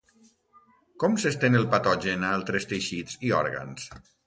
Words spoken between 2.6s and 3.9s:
teixits i òrgans?